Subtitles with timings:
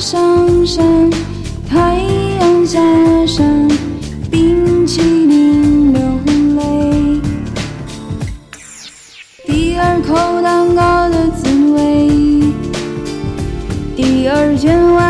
[0.00, 1.10] 上山，
[1.68, 1.98] 太
[2.40, 2.80] 阳下
[3.26, 3.68] 山，
[4.30, 6.00] 冰淇淋流
[6.56, 7.20] 泪。
[9.44, 12.08] 第二口蛋糕的滋味，
[13.94, 15.09] 第二件玩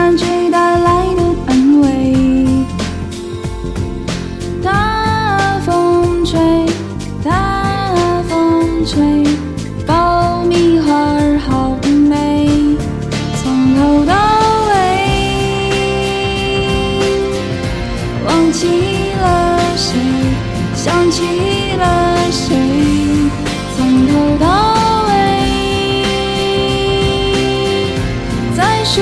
[18.50, 18.66] 想起
[19.12, 19.96] 了谁，
[20.74, 21.22] 想起
[21.76, 22.56] 了谁，
[23.76, 25.08] 从头到尾，
[28.56, 29.00] 再数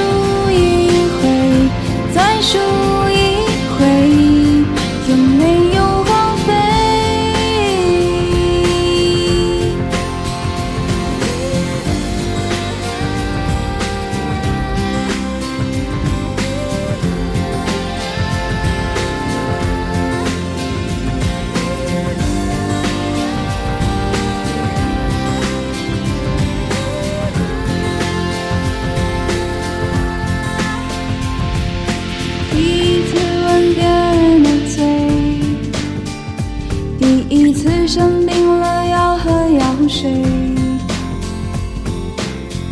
[40.00, 40.08] 水。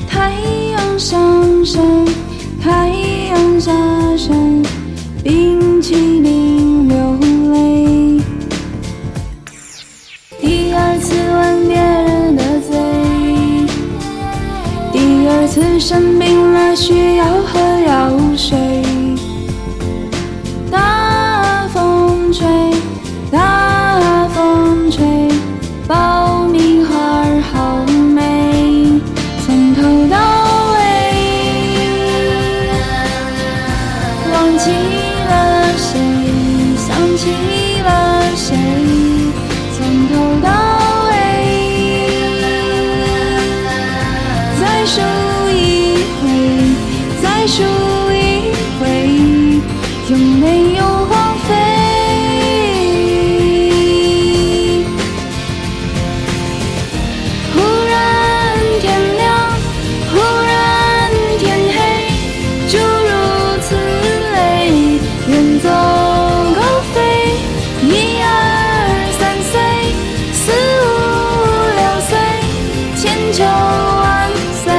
[0.08, 0.30] 太
[0.70, 1.82] 阳上山，
[2.62, 2.88] 太
[3.30, 3.72] 阳下
[4.16, 4.62] 山，
[5.24, 6.96] 冰淇淋流
[7.52, 8.20] 泪。
[10.40, 12.78] 第二次吻别人的嘴，
[14.92, 17.58] 第二次生病了需要喝
[17.88, 18.56] 药水。
[20.70, 22.46] 大风吹，
[23.32, 23.75] 大
[73.36, 74.30] 就万
[74.64, 74.72] 岁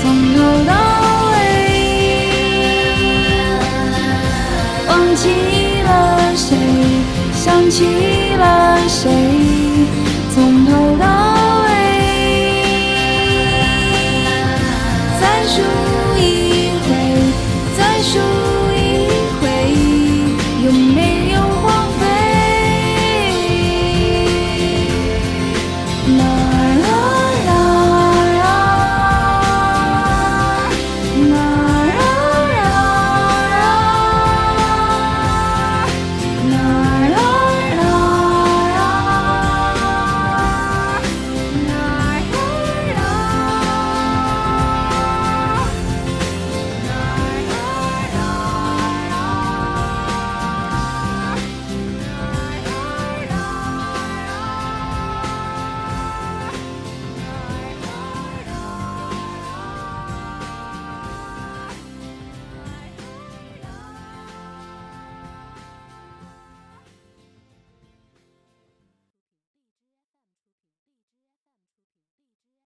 [0.00, 0.72] 从头到
[1.28, 1.34] 尾
[4.88, 5.28] 忘记
[5.82, 6.56] 了谁
[7.34, 8.13] 想起